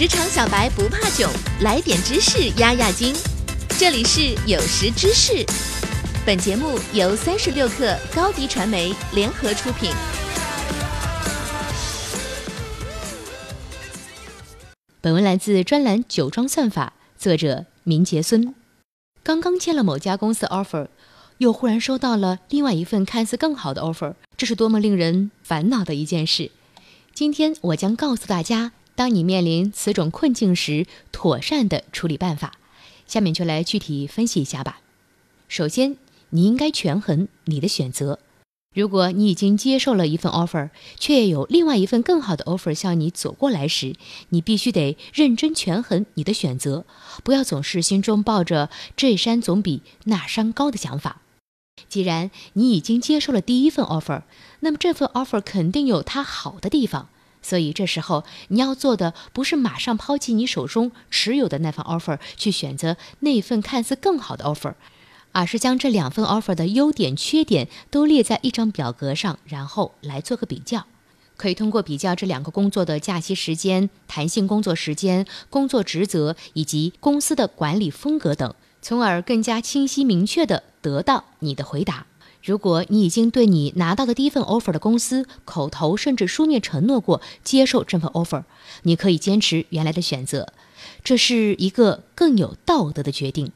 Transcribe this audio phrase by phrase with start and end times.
[0.00, 3.14] 职场小白不怕囧，来点知识压压惊。
[3.78, 5.44] 这里是有识知识，
[6.24, 9.90] 本节目由三十六克高低传媒联合出品。
[15.02, 18.54] 本文来自专栏《酒庄算法》，作者明杰孙。
[19.22, 20.88] 刚刚签了某家公司 offer，
[21.36, 26.50] 又忽然收到了另外一份看似更好的 offer，这是多么令人烦恼的一件事。
[27.12, 32.58] 今天我将告诉大家，当你面临此种困境时，妥善的处理办法。
[33.06, 34.82] 下面就来具体分析一下吧。
[35.48, 35.96] 首先，
[36.28, 38.18] 你应该权衡你的选择。
[38.74, 40.68] 如果你已经接受了一份 offer，
[40.98, 43.96] 却有另外一份更好的 offer 向你走过来时，
[44.28, 46.84] 你必须得认真权衡你的选择，
[47.24, 51.22] 不要总是心中抱着这山总比那山高的想法。
[51.88, 54.24] 既然你已经接受了第一份 offer，
[54.60, 57.08] 那么这份 offer 肯定有它好的地方。
[57.42, 64.74] 所以这时候你要做的不是马上抛弃你手中持有的那份 offer，去选择那份看似更好的 offer。
[65.32, 70.86] 而是将这两份 offer 的优点、缺点都列在一张表格上，然后来做个比较。
[71.36, 82.06] 可以通过比较这两个工作的假期时间、弹性工作时间、工作职责以及公司的管理风格等，从而更加清晰明确地得到你的回答。
[82.42, 88.44] 如果你已经对你拿到的第一份 offer 的公司口头甚至书面承诺过接受这份 offer，
[88.84, 90.52] 你可以坚持原来的选择，
[91.04, 93.52] 这是一个更有道德的决定。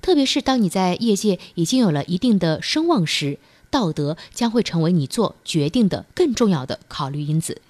[0.00, 7.60] 特别是当你在业界已经有了一定的声望时，道德将会成为你做决定的更重要的考虑因子。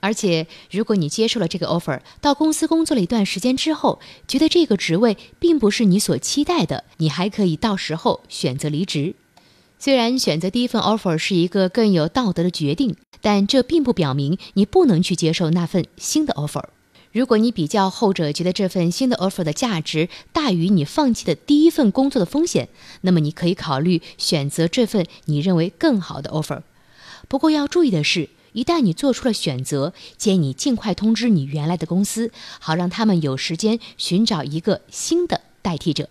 [0.00, 9.14] 而且，如果你接受了这个 offer，到公司工作了一段时间之后，觉得这个职位并不是你所期待的，你还可以到时候选择离职。
[9.84, 16.64] 虽然选择第一份 offer 是一个更有道德的决定，但这并不表明你不能去接受那份新的 offer。
[17.12, 22.70] 如果你比较后者，觉得这份新的 offer 的价值大于你放弃的第一份工作的风险，
[23.02, 26.62] 那么你可以考虑选择这份你认为更好的 offer。
[27.28, 36.08] 不过要注意的是，一旦你做出了选择，建议你尽快通知你原来的公司，好让他们有时间寻找一个新的代替者。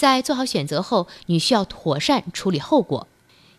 [0.00, 3.06] 在做好选择后，你需要妥善处理后果。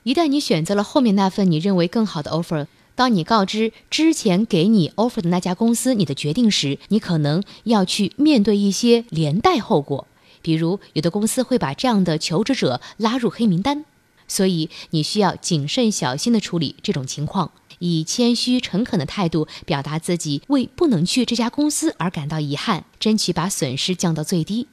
[0.01, 2.65] 一旦你选择了后面那份你认为更好的 offer。
[2.95, 10.07] 当你告知之前给你 offer 的那家公司你的决定时，你可能要去面对一些连带后果，
[10.41, 13.85] 比如有的公司会把这样的求职者拉入黑名单，
[14.27, 24.65] 所以你需要谨慎小心地处理这种情况，以谦虚诚恳的态度表达自己为不能去这家公司而感到遗憾，争取把损失降到最低，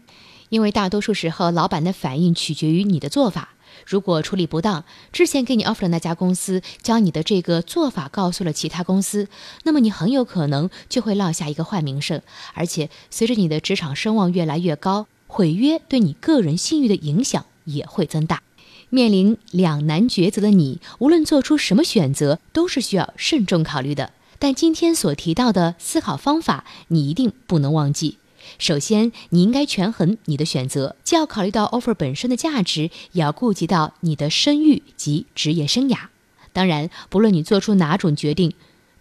[0.48, 3.50] 因为大多数时候老板的反应取决于你的做法。
[3.86, 9.28] 如果处理不当，之前给你 offer 的那家公司将你的这个做法告诉了其他公司，
[9.62, 12.20] 那么你很有可能就会落下一个坏名声。
[12.54, 18.42] 而且随着你的职场声望越来越高，毁约对你个人信誉的影响也会增大。
[18.91, 24.12] 面临两难抉择的你，无论做出什么选择，都是需要慎重考虑的。
[24.38, 28.19] 但今天所提到的思考方法，你一定不能忘记。
[28.59, 36.09] 首先，你应该权衡你的选择，既要考虑到 offer 本身的价值，也要顾及到你的声誉及职业生涯。
[36.53, 38.54] 当然，不论你做出哪种决定，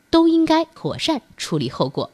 [0.10, 2.12] 都应该妥善处理后果。